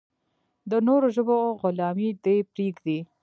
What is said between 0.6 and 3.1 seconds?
د نورو ژبو غلامي دې پرېږدي.